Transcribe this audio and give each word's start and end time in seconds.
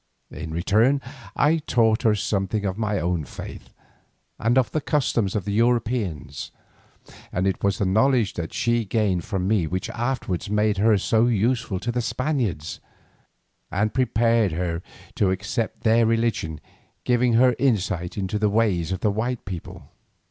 In 0.31 0.49
return 0.51 0.99
I 1.35 1.57
taught 1.57 2.01
her 2.01 2.15
something 2.15 2.65
of 2.65 2.75
my 2.75 2.99
own 2.99 3.23
faith, 3.23 3.69
and 4.39 4.57
of 4.57 4.71
the 4.71 4.81
customs 4.81 5.35
of 5.35 5.45
the 5.45 5.53
Europeans, 5.53 6.49
and 7.31 7.45
it 7.45 7.63
was 7.63 7.77
the 7.77 7.85
knowledge 7.85 8.33
that 8.33 8.51
she 8.51 8.83
gained 8.83 9.23
from 9.25 9.47
me 9.47 9.67
which 9.67 9.91
afterwards 9.91 10.49
made 10.49 10.77
her 10.79 10.97
so 10.97 11.27
useful 11.27 11.79
to 11.81 11.91
the 11.91 12.01
Spaniards, 12.01 12.79
and 13.71 13.93
prepared 13.93 14.53
her 14.53 14.81
to 15.17 15.29
accept 15.29 15.81
their 15.81 16.07
religion, 16.07 16.59
giving 17.03 17.33
her 17.33 17.55
insight 17.59 18.17
into 18.17 18.39
the 18.39 18.49
ways 18.49 18.91
of 18.91 19.03
white 19.03 19.45
people. 19.45 19.83